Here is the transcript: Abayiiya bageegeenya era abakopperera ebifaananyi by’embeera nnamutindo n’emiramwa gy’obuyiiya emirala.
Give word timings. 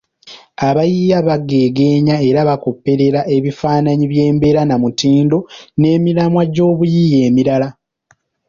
Abayiiya 0.67 1.17
bageegeenya 1.27 2.15
era 2.27 2.39
abakopperera 2.41 3.21
ebifaananyi 3.35 4.05
by’embeera 4.11 4.61
nnamutindo 4.63 5.37
n’emiramwa 5.79 6.41
gy’obuyiiya 6.53 7.17
emirala. 7.27 7.67